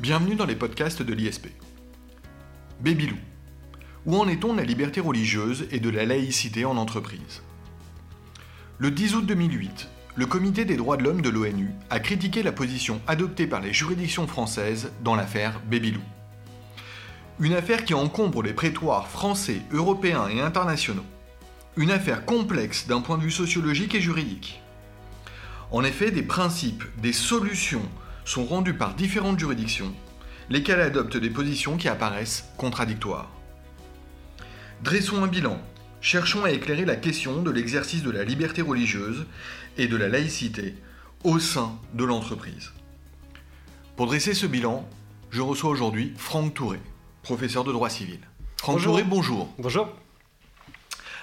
[0.00, 1.48] Bienvenue dans les podcasts de l'ISP.
[2.80, 3.16] Babylou.
[4.06, 7.42] Où en est-on de la liberté religieuse et de la laïcité en entreprise?
[8.78, 12.52] Le 10 août 2008, le Comité des droits de l'homme de l'ONU a critiqué la
[12.52, 16.02] position adoptée par les juridictions françaises dans l'affaire Babylou.
[17.40, 21.06] Une affaire qui encombre les prétoires français, européens et internationaux.
[21.76, 24.62] Une affaire complexe d'un point de vue sociologique et juridique.
[25.72, 27.82] En effet, des principes, des solutions
[28.28, 29.94] sont rendus par différentes juridictions,
[30.50, 33.30] lesquelles adoptent des positions qui apparaissent contradictoires.
[34.82, 35.58] Dressons un bilan,
[36.00, 39.26] cherchons à éclairer la question de l'exercice de la liberté religieuse
[39.78, 40.74] et de la laïcité
[41.24, 42.72] au sein de l'entreprise.
[43.96, 44.88] Pour dresser ce bilan,
[45.30, 46.80] je reçois aujourd'hui Franck Touré
[47.22, 48.20] professeur de droit civil.
[48.56, 49.52] Franck Touré, bonjour.
[49.58, 49.88] Bonjour.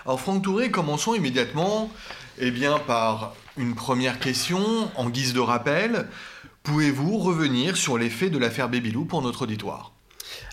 [0.05, 1.89] Alors Franck Touré, commençons immédiatement
[2.37, 6.07] eh bien, par une première question en guise de rappel.
[6.65, 9.93] Pouvez-vous revenir sur les faits de l'affaire Babylou pour notre auditoire?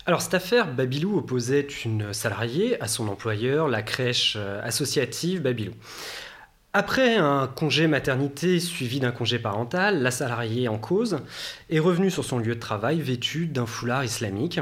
[0.05, 5.73] Alors cette affaire, Babylou opposait une salariée à son employeur, la crèche euh, associative Babylou.
[6.71, 11.17] Après un congé maternité suivi d'un congé parental, la salariée en cause
[11.71, 14.59] est revenue sur son lieu de travail vêtue d'un foulard islamique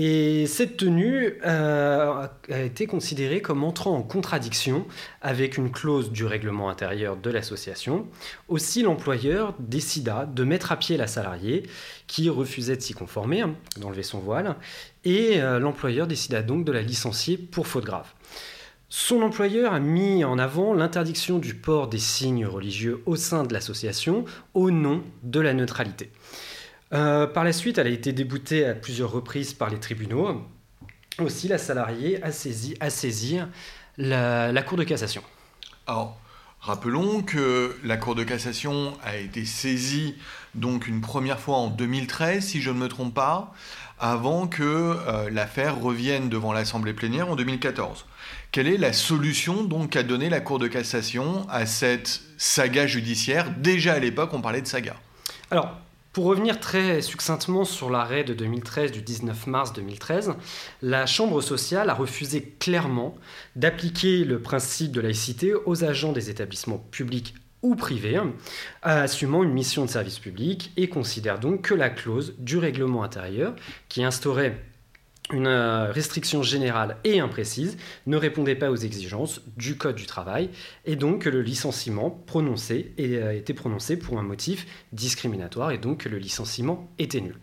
[0.00, 4.86] et cette tenue euh, a été considérée comme entrant en contradiction
[5.22, 8.06] avec une clause du règlement intérieur de l'association.
[8.46, 11.64] Aussi, l'employeur décida de mettre à pied la salariée
[12.06, 14.54] qui refusait de s'y conformer, hein, d'enlever son voile,
[15.04, 18.06] et euh, l'employeur décida donc de la licencier pour faute grave.
[18.88, 23.52] Son employeur a mis en avant l'interdiction du port des signes religieux au sein de
[23.52, 24.24] l'association
[24.54, 26.12] au nom de la neutralité.
[26.92, 30.42] Euh, par la suite, elle a été déboutée à plusieurs reprises par les tribunaux.
[31.18, 33.38] Aussi, la salariée a saisi, a saisi
[33.98, 35.22] la, Cour de cassation.
[35.86, 36.18] Alors,
[36.60, 40.14] rappelons que la Cour de cassation a été saisie
[40.54, 43.52] donc une première fois en 2013, si je ne me trompe pas,
[44.00, 48.06] avant que euh, l'affaire revienne devant l'Assemblée plénière en 2014.
[48.52, 53.50] Quelle est la solution donc qu'a donnée la Cour de cassation à cette saga judiciaire?
[53.58, 54.94] Déjà à l'époque, on parlait de saga.
[55.50, 55.76] Alors,
[56.18, 60.32] pour revenir très succinctement sur l'arrêt de 2013 du 19 mars 2013,
[60.82, 63.14] la Chambre sociale a refusé clairement
[63.54, 68.18] d'appliquer le principe de laïcité aux agents des établissements publics ou privés,
[68.82, 73.54] assumant une mission de service public et considère donc que la clause du règlement intérieur
[73.88, 74.60] qui instaurait
[75.32, 80.50] une euh, restriction générale et imprécise ne répondait pas aux exigences du Code du travail
[80.84, 85.98] et donc que le licenciement prononcé a été prononcé pour un motif discriminatoire et donc
[85.98, 87.36] que le licenciement était nul.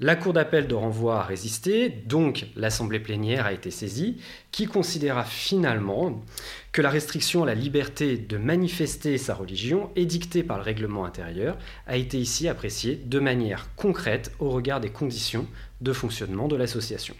[0.00, 4.18] La Cour d'appel de renvoi a résisté, donc l'Assemblée plénière a été saisie,
[4.52, 6.22] qui considéra finalement
[6.70, 11.58] que la restriction à la liberté de manifester sa religion, édictée par le règlement intérieur,
[11.88, 15.48] a été ici appréciée de manière concrète au regard des conditions
[15.80, 17.16] de fonctionnement de l'association.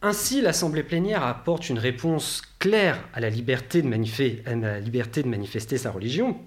[0.00, 5.28] Ainsi, l'Assemblée plénière apporte une réponse claire à la liberté de, à la liberté de
[5.28, 6.40] manifester sa religion,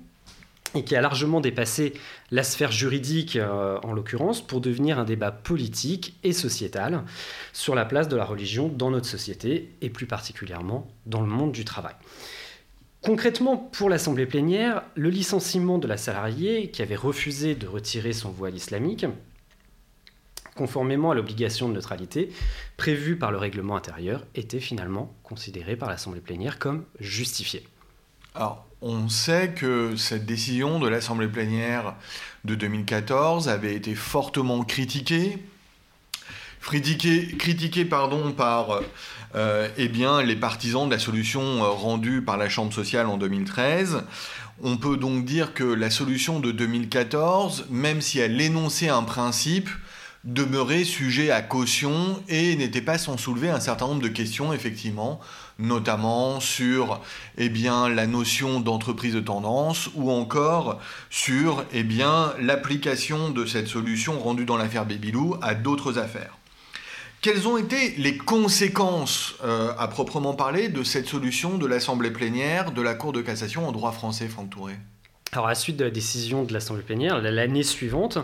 [0.76, 1.94] et qui a largement dépassé
[2.32, 7.04] la sphère juridique euh, en l'occurrence pour devenir un débat politique et sociétal
[7.52, 11.52] sur la place de la religion dans notre société et plus particulièrement dans le monde
[11.52, 11.96] du travail.
[13.04, 18.32] Concrètement, pour l'Assemblée plénière, le licenciement de la salariée qui avait refusé de retirer son
[18.32, 19.06] voile islamique,
[20.56, 22.32] conformément à l'obligation de neutralité
[22.78, 27.68] prévue par le règlement intérieur, était finalement considéré par l'Assemblée plénière comme justifié.
[28.36, 31.94] Alors, on sait que cette décision de l'Assemblée plénière
[32.46, 35.38] de 2014 avait été fortement critiquée,
[36.60, 38.10] critiquée, par
[39.36, 44.04] euh, eh les partisans de la solution euh, rendue par la Chambre sociale en 2013.
[44.64, 49.70] On peut donc dire que la solution de 2014, même si elle énonçait un principe,
[50.24, 55.20] demeurait sujet à caution et n'était pas sans soulever un certain nombre de questions, effectivement,
[55.60, 57.02] notamment sur
[57.38, 60.80] eh la notion d'entreprise de tendance ou encore
[61.10, 61.86] sur eh
[62.40, 66.38] l'application de cette solution rendue dans l'affaire Babylou à d'autres affaires.
[67.22, 72.72] Quelles ont été les conséquences, euh, à proprement parler, de cette solution de l'Assemblée plénière
[72.74, 74.74] de la Cour de cassation en droit français, Franck Touré?
[75.32, 78.18] Alors, à la suite de la décision de l'Assemblée plénière, l'année suivante,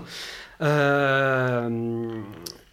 [0.61, 2.21] euh,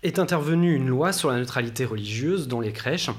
[0.02, 3.10] est intervenue une loi sur la neutralité religieuse dans les crèches.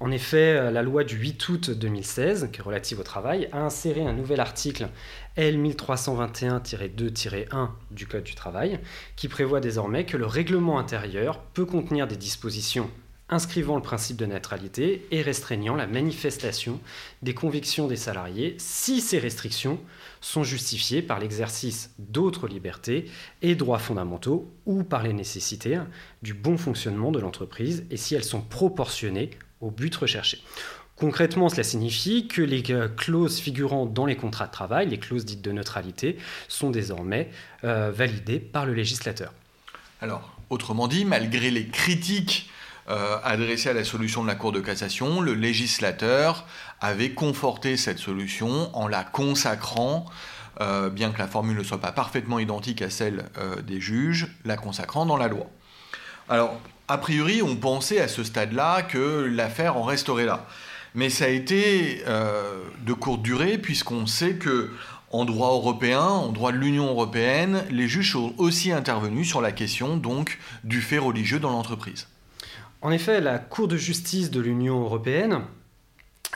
[0.00, 3.58] En effet, euh, la loi du 8 août 2016, qui est relative au travail, a
[3.58, 4.88] inséré un nouvel article
[5.36, 8.80] L1321-2-1 du Code du travail,
[9.16, 12.90] qui prévoit désormais que le règlement intérieur peut contenir des dispositions
[13.28, 16.80] inscrivant le principe de neutralité et restreignant la manifestation
[17.22, 19.78] des convictions des salariés si ces restrictions
[20.20, 23.10] sont justifiées par l'exercice d'autres libertés
[23.42, 25.78] et droits fondamentaux ou par les nécessités
[26.22, 30.42] du bon fonctionnement de l'entreprise et si elles sont proportionnées au but recherché.
[30.96, 35.24] Concrètement, cela signifie que les euh, clauses figurant dans les contrats de travail, les clauses
[35.24, 37.30] dites de neutralité, sont désormais
[37.62, 39.32] euh, validées par le législateur.
[40.00, 42.50] Alors, autrement dit, malgré les critiques
[42.88, 46.46] euh, adressées à la solution de la Cour de cassation, le législateur
[46.80, 50.06] avait conforté cette solution en la consacrant,
[50.92, 53.26] bien que la formule ne soit pas parfaitement identique à celle
[53.64, 55.46] des juges, la consacrant dans la loi.
[56.28, 56.58] Alors,
[56.88, 60.46] a priori, on pensait à ce stade-là que l'affaire en resterait là.
[60.94, 64.70] Mais ça a été euh, de courte durée, puisqu'on sait que
[65.10, 69.52] en droit européen, en droit de l'Union européenne, les juges sont aussi intervenus sur la
[69.52, 70.00] question
[70.64, 72.08] du fait religieux dans l'entreprise.
[72.80, 75.40] En effet, la Cour de justice de l'Union européenne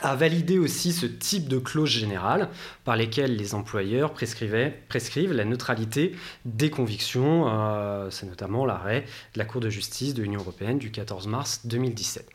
[0.01, 2.49] a validé aussi ce type de clause générale
[2.83, 7.47] par lesquelles les employeurs prescrivent la neutralité des convictions.
[7.47, 11.61] Euh, c'est notamment l'arrêt de la Cour de justice de l'Union européenne du 14 mars
[11.65, 12.27] 2017.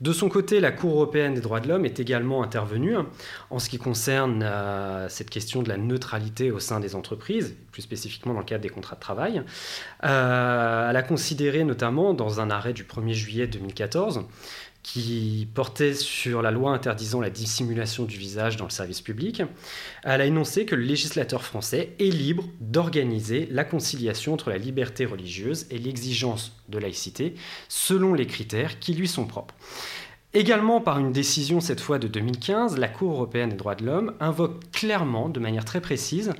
[0.00, 2.96] De son côté, la Cour européenne des droits de l'homme est également intervenue
[3.50, 7.82] en ce qui concerne euh, cette question de la neutralité au sein des entreprises, plus
[7.82, 9.42] spécifiquement dans le cadre des contrats de travail.
[10.04, 14.24] Euh, elle a considéré notamment dans un arrêt du 1er juillet 2014
[14.84, 19.42] qui portait sur la loi interdisant la dissimulation du visage dans le service public,
[20.04, 25.06] elle a énoncé que le législateur français est libre d'organiser la conciliation entre la liberté
[25.06, 27.34] religieuse et l'exigence de laïcité
[27.68, 29.54] selon les critères qui lui sont propres.
[30.36, 34.14] Également par une décision cette fois de 2015, la Cour européenne des droits de l'homme
[34.18, 36.32] invoque clairement, de manière très précise,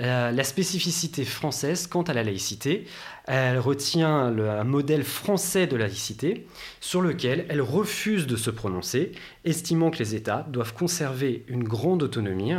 [0.00, 2.88] euh, la spécificité française quant à la laïcité.
[3.26, 6.48] Elle retient le, un modèle français de laïcité
[6.80, 9.12] sur lequel elle refuse de se prononcer,
[9.44, 12.52] estimant que les États doivent conserver une grande autonomie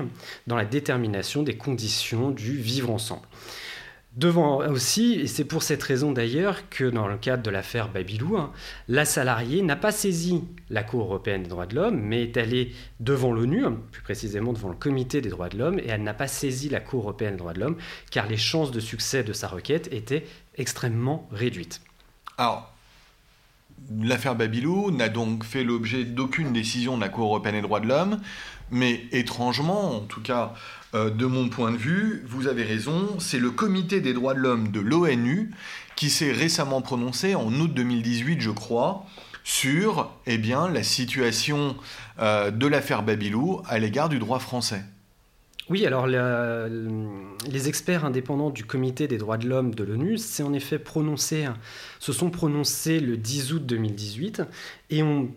[0.48, 3.28] dans la détermination des conditions du vivre ensemble.
[4.18, 8.36] Devant aussi, et c'est pour cette raison d'ailleurs que dans le cadre de l'affaire Babylou,
[8.36, 8.52] hein,
[8.88, 12.74] la salariée n'a pas saisi la Cour européenne des droits de l'homme, mais est allée
[13.00, 16.16] devant l'ONU, hein, plus précisément devant le Comité des droits de l'homme, et elle n'a
[16.16, 17.78] pas saisi la Cour européenne des droits de l'homme,
[18.10, 20.26] car les chances de succès de sa requête étaient
[20.56, 21.82] extrêmement réduites.
[24.02, 27.88] L'affaire Babylou n'a donc fait l'objet d'aucune décision de la Cour européenne des droits de
[27.88, 28.20] l'homme,
[28.72, 30.54] mais étrangement, en tout cas
[30.94, 34.40] euh, de mon point de vue, vous avez raison, c'est le Comité des droits de
[34.40, 35.52] l'homme de l'ONU
[35.96, 39.06] qui s'est récemment prononcé en août 2018, je crois,
[39.44, 41.78] sur eh la situation
[42.20, 44.84] euh, de l'affaire Babylou à l'égard du droit français.
[45.70, 50.82] Oui, alors les experts indépendants du Comité des droits de l'homme de l'ONU en effet
[52.00, 54.44] se sont prononcés le 10 août 2018
[54.92, 55.30] et ont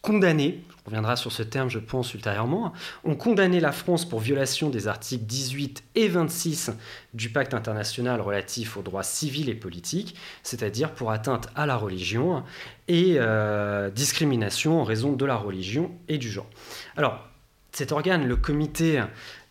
[0.00, 2.72] condamné, on reviendra sur ce terme je pense ultérieurement,
[3.04, 6.72] ont condamné la France pour violation des articles 18 et 26
[7.12, 12.42] du pacte international relatif aux droits civils et politiques, c'est-à-dire pour atteinte à la religion
[12.88, 16.48] et euh, discrimination en raison de la religion et du genre.
[16.96, 17.28] Alors,
[17.72, 19.02] cet organe, le comité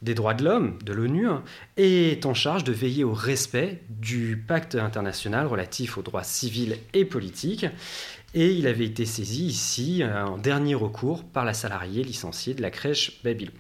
[0.02, 1.28] des droits de l'homme de l'ONU
[1.78, 7.06] est en charge de veiller au respect du pacte international relatif aux droits civils et
[7.06, 7.68] politiques.
[8.34, 12.62] Et il avait été saisi ici euh, en dernier recours par la salariée licenciée de
[12.62, 13.52] la crèche Babylou.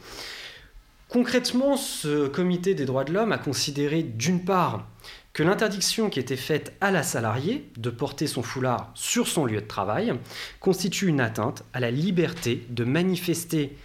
[1.10, 4.88] Concrètement, ce comité des droits de l'homme a considéré d'une part
[5.34, 9.60] que l'interdiction qui était faite à la salariée de porter son foulard sur son lieu
[9.62, 10.13] de travail
[10.62, 13.75] constitue une atteinte à la liberté de manifester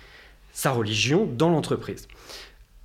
[0.53, 2.09] sa religion dans l'entreprise.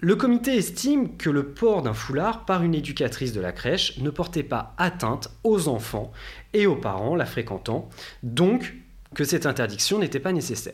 [0.04, 4.10] Le comité estime que le port d'un foulard par une éducatrice de la crèche ne
[4.10, 6.12] portait pas atteinte aux enfants
[6.54, 7.88] et aux parents la fréquentant,
[8.24, 8.74] donc
[9.14, 10.74] que cette interdiction n'était pas nécessaire.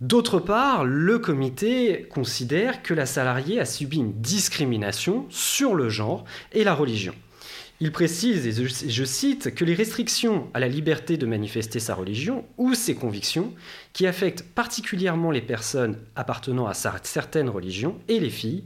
[0.00, 6.24] D'autre part, le comité considère que la salariée a subi une discrimination sur le genre
[6.50, 7.14] et la religion.
[7.78, 8.52] Il précise, et
[8.88, 13.52] je, cite, que les restrictions à la liberté de manifester sa religion ou ses convictions,
[13.92, 18.64] qui affectent particulièrement les personnes appartenant à certaines religions et les filles,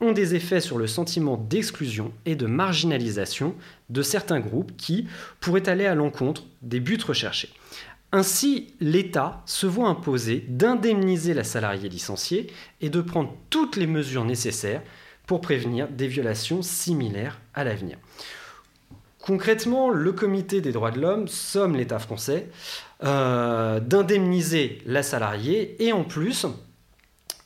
[0.00, 3.56] ont des effets sur le sentiment d'exclusion et de marginalisation
[3.90, 5.08] de certains groupes qui
[5.40, 7.50] pourraient aller à l'encontre des buts recherchés.
[8.12, 14.24] Ainsi, l'État se voit imposer d'indemniser la salariée licenciée et de prendre toutes les mesures
[14.24, 14.82] nécessaires
[15.26, 17.98] pour prévenir des violations similaires à l'avenir.
[19.24, 22.50] Concrètement, le Comité des droits de l'homme somme l'État français
[23.04, 26.44] euh, d'indemniser la salariée et en plus,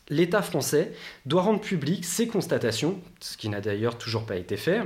[0.09, 0.93] l'État français
[1.25, 4.83] doit rendre public ses constatations, ce qui n'a d'ailleurs toujours pas été fait,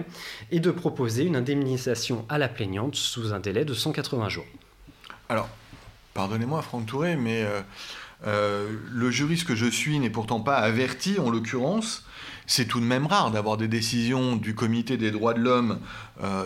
[0.50, 4.44] et de proposer une indemnisation à la plaignante sous un délai de 180 jours.
[5.30, 5.48] Alors,
[6.12, 7.46] pardonnez-moi Franck Touré, mais
[8.24, 12.04] le juriste que je suis n'est pourtant pas averti en l'occurrence.
[12.46, 15.80] C'est tout de même rare d'avoir des décisions du Comité des droits de l'homme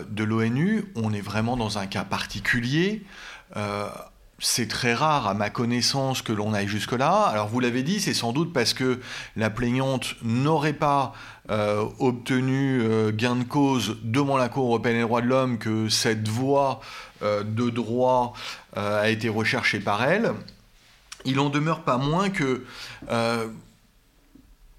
[0.09, 0.85] de l'ONU.
[0.95, 3.03] On est vraiment dans un cas particulier
[4.39, 7.23] c'est très rare à ma connaissance que l'on aille jusque-là.
[7.23, 8.99] Alors vous l'avez dit, c'est sans doute parce que
[9.35, 11.13] la plaignante n'aurait pas
[11.49, 15.89] euh, obtenu euh, gain de cause devant la Cour européenne des droits de l'homme que
[15.89, 16.81] cette voie
[17.23, 18.33] euh, de droit
[18.75, 20.33] a été recherchée par elle.
[21.27, 22.63] Il en demeure pas moins que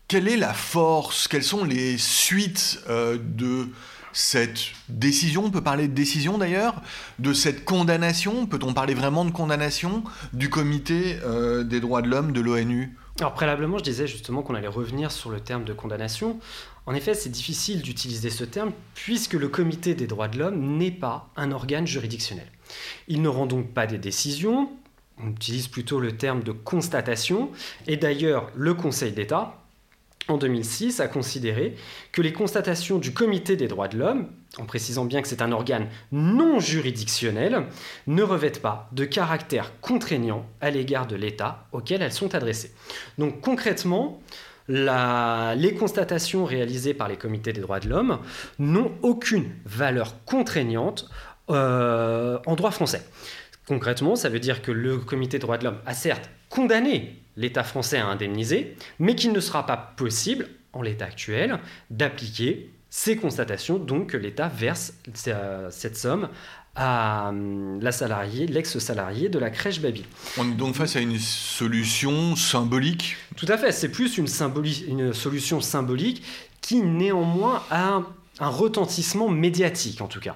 [0.09, 3.69] quelle est la force, quelles sont les suites de
[4.13, 6.83] cette décision, on peut parler de décision d'ailleurs,
[7.19, 10.03] de cette condamnation, peut-on parler vraiment de condamnation
[10.33, 12.97] du comité euh, des droits de l'homme de l'ONU?
[13.21, 16.39] Alors préalablement, je disais justement qu'on allait revenir sur le terme de condamnation.
[16.87, 20.93] En effet, c'est difficile d'utiliser ce terme puisque le comité des droits de l'homme n'est
[20.93, 22.47] pas un organe juridictionnel.
[23.09, 24.71] Il ne rend donc pas des décisions,
[25.23, 27.51] on utilise plutôt le terme de constatation,
[27.87, 29.59] et d'ailleurs le Conseil d'État,
[30.29, 31.75] en 2006, a considéré
[32.13, 35.53] que les constatations du Comité des droits de l'homme, en précisant bien que c'est un
[35.53, 37.65] organe non juridictionnel,
[38.07, 42.73] ne revêtent pas de caractère contraignant à l'égard de l'État auquel elles sont adressées.
[43.17, 44.21] Donc concrètement,
[44.69, 48.19] les constatations réalisées par les comités des droits de l'homme
[48.59, 51.09] n'ont aucune valeur contraignante
[51.49, 53.03] euh, en droit français.
[53.69, 57.63] Concrètement, ça veut dire que le comité des droits de l'homme a certes condamné l'État
[57.63, 61.59] français à indemniser, mais qu'il ne sera pas possible, en l'état actuel,
[61.91, 64.95] d'appliquer ces constatations, donc que l'État verse
[65.71, 66.31] cette somme
[66.75, 70.05] à hum, la salariée, l'ex-salarié de la crèche Baby.
[70.39, 73.17] On est donc face à une solution symbolique?
[73.37, 74.29] Tout à fait, c'est plus une,
[74.89, 76.23] une, solution symbolique
[76.63, 78.03] qui néanmoins a
[78.41, 80.35] un retentissement médiatique en tout cas.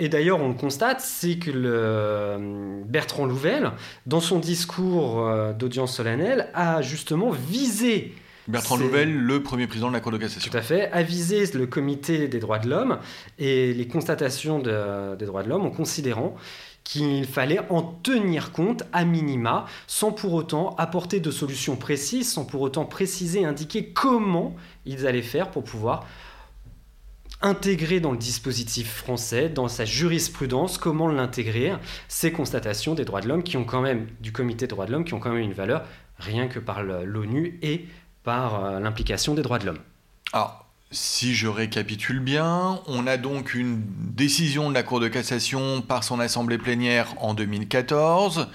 [0.00, 3.72] Et d'ailleurs, on le constate, c'est que le euh, Bertrand Louvel,
[4.06, 8.14] dans son discours euh, d'audience solennelle, a justement visé
[8.48, 10.50] Bertrand Louvel, le premier président de la Cour de cassation.
[10.50, 12.98] Tout à fait, a visé le comité des droits de l'homme
[13.38, 16.34] et les constatations des droits de l'homme en considérant
[16.82, 22.46] qu'il fallait en tenir compte à minima, sans pour autant apporter de solutions précises, sans
[22.46, 26.06] pour autant préciser, indiquer comment ils allaient faire pour pouvoir
[27.42, 31.72] intégrer dans le dispositif français, dans sa jurisprudence, comment l'intégrer,
[32.08, 34.92] ces constatations des droits de l'homme qui ont quand même, du comité des droits de
[34.92, 35.84] l'homme, qui ont quand même une valeur
[36.18, 37.86] rien que par l'ONU et
[38.22, 39.78] par euh, l'implication des droits de l'homme.
[40.32, 45.82] Alors, si je récapitule bien, on a donc une décision de la Cour de cassation
[45.82, 48.48] par son assemblée plénière en 2014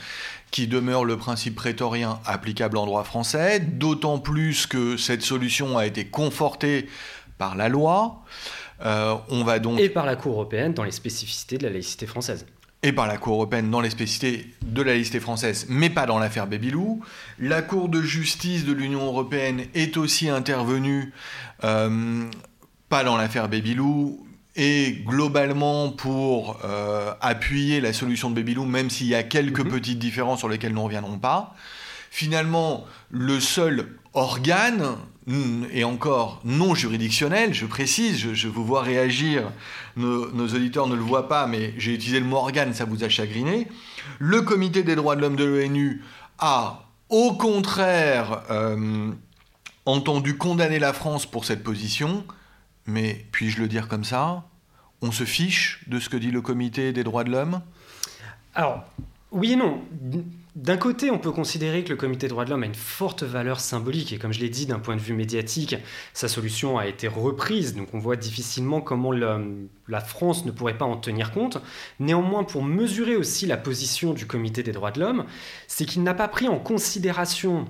[0.52, 5.86] qui demeure le principe prétorien applicable en droit français, d'autant plus que cette solution a
[5.86, 6.88] été confortée
[7.38, 8.24] par la loi.
[8.84, 9.80] Euh, on va donc...
[9.80, 12.46] Et par la Cour européenne dans les spécificités de la laïcité française
[12.84, 16.20] et par la Cour européenne dans les spécificités de la laïcité française, mais pas dans
[16.20, 17.02] l'affaire Babylou.
[17.40, 21.12] La Cour de justice de l'Union européenne est aussi intervenue,
[21.64, 22.26] euh,
[22.88, 24.24] pas dans l'affaire Babylou,
[24.56, 29.72] et globalement pour euh, appuyer la solution de Babylou, même s'il y a quelques mhm.
[29.72, 31.56] petites différences sur lesquelles nous ne reviendrons pas.
[32.12, 34.98] Finalement, le seul organe,
[35.72, 39.52] et encore non juridictionnel, je précise, je, vous vois réagir,
[39.98, 43.10] nos, auditeurs ne le voient pas, mais j'ai utilisé le mot organe, ça vous a
[43.10, 43.68] chagriné.
[44.20, 46.04] Le comité des droits de l'homme de l'ONU
[46.38, 49.12] a, au contraire, euh,
[49.86, 52.24] entendu condamner la France pour cette position,
[52.86, 54.44] mais puis-je le dire comme ça
[55.02, 57.62] On se fiche de ce que dit le comité des droits de l'homme?
[58.54, 58.84] Alors,
[59.32, 59.82] oui et non.
[60.56, 63.24] D'un côté, on peut considérer que le Comité des droits de l'homme a une forte
[63.24, 65.76] valeur symbolique, et comme je l'ai dit, d'un point de vue médiatique,
[66.14, 70.86] sa solution a été reprise, donc on voit difficilement comment la France ne pourrait pas
[70.86, 71.58] en tenir compte.
[72.00, 75.26] Néanmoins, pour mesurer aussi la position du Comité des droits de l'homme,
[75.68, 77.66] c'est qu'il n'a pas pris en considération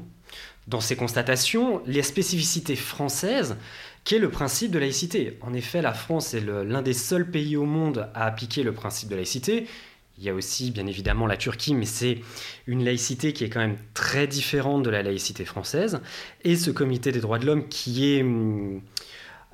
[0.67, 3.57] dans ses constatations les spécificités françaises
[4.03, 5.39] qu'est le principe de laïcité.
[5.41, 9.09] En effet, la France est l'un des seuls pays au monde à appliquer le principe
[9.09, 9.65] de laïcité.
[10.17, 12.19] Il y a aussi bien évidemment la Turquie, mais c'est
[12.67, 15.99] une laïcité qui est quand même très différente de la laïcité française.
[16.43, 18.81] Et ce comité des droits de l'homme qui est hum,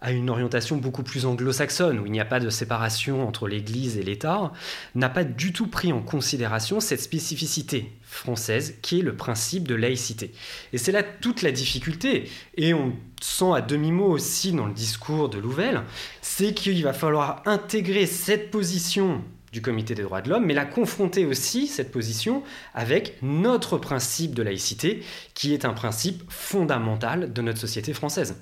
[0.01, 3.98] a une orientation beaucoup plus anglo-saxonne, où il n'y a pas de séparation entre l'Église
[3.98, 4.51] et l'État,
[4.96, 9.75] n'a pas du tout pris en considération cette spécificité française qui est le principe de
[9.75, 10.32] laïcité.
[10.74, 15.30] Et c'est là toute la difficulté, et on sent à demi-mot aussi dans le discours
[15.30, 15.84] de Louvel,
[16.22, 20.65] c'est qu'il va falloir intégrer cette position du Comité des droits de l'homme, mais la
[20.65, 22.43] confronter aussi, cette position,
[22.74, 25.03] avec notre principe de laïcité,
[25.34, 28.41] qui est un principe fondamental de notre société française.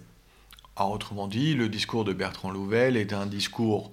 [0.78, 3.92] autrement dit, le discours de Bertrand Louvel est un discours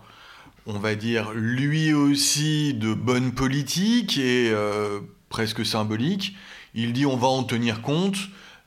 [0.66, 4.52] on va dire, lui aussi de bonne politique et
[5.28, 6.34] presque symbolique.
[6.74, 8.16] Il dit on va en tenir compte,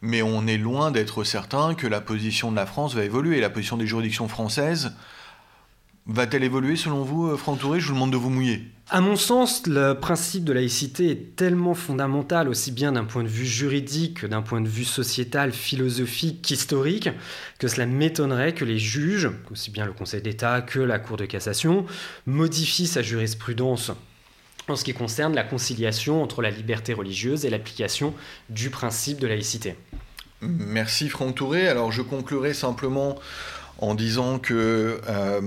[0.02, 3.42] mais on est loin d'être certain que la position de la France va évoluer.
[3.42, 4.94] La position des juridictions françaises
[6.10, 7.80] va-t-elle évoluer selon vous, euh, Franck Touré?
[7.80, 8.64] Je vous demande de vous mouiller.
[8.90, 13.28] À mon sens, le principe de laïcité est tellement fondamental, aussi bien d'un point de
[13.28, 17.10] vue juridique que d'un point de vue sociétal, philosophique, qu'historique,
[17.60, 21.26] que cela m'étonnerait que les juges, aussi bien le Conseil d'État que la Cour de
[21.26, 21.86] cassation,
[22.26, 23.92] modifient sa jurisprudence
[24.68, 28.14] en ce qui concerne la conciliation entre la liberté religieuse et l'application
[28.50, 29.76] du principe de laïcité.
[30.42, 31.68] Merci Franck Touré.
[31.68, 33.16] Alors je conclurai simplement
[33.82, 35.42] en disant que euh,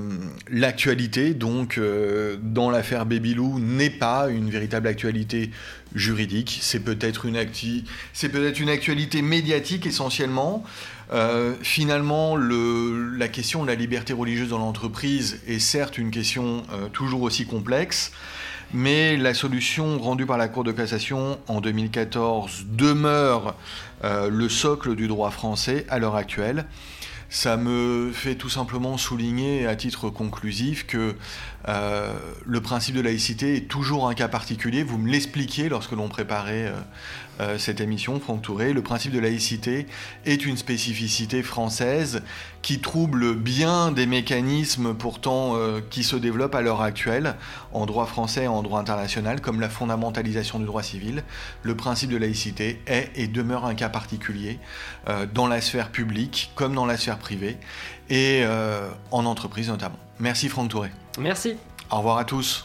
[0.48, 5.50] l'actualité, donc euh, dans l'affaire Babylou, n'est pas une véritable actualité
[5.94, 6.58] juridique.
[6.62, 10.64] C'est peut-être une, actualité médiatique essentiellement.
[11.12, 16.62] Euh, finalement, le, la question de la liberté religieuse dans l'entreprise est certes une question
[16.92, 18.12] toujours aussi complexe
[18.74, 23.54] mais la solution rendue par la Cour de cassation en 2014 demeure
[24.02, 26.64] le socle du droit français à l'heure actuelle.
[27.34, 31.16] Ça me fait tout simplement souligner à titre conclusif que
[31.66, 32.12] euh,
[32.44, 34.82] le principe de laïcité est toujours un cas particulier.
[34.82, 36.70] Vous me l'expliquiez lorsque l'on préparait
[37.42, 38.72] euh, euh, cette émission, Franck Touré.
[38.72, 39.86] Le principe de laïcité
[40.24, 42.22] est une spécificité française
[42.62, 45.56] qui trouble bien des mécanismes pourtant
[45.90, 47.34] qui se développent à l'heure actuelle
[47.72, 51.24] en droit français et en droit international, comme la fondamentalisation du droit civil.
[51.62, 54.60] Le principe de laïcité est et demeure un cas particulier
[55.34, 57.56] dans la sphère publique comme dans la sphère privée
[58.10, 58.44] et
[59.10, 59.98] en entreprise notamment.
[60.20, 60.90] Merci Franck Touré.
[61.18, 61.56] Merci.
[61.90, 62.64] Au revoir à tous.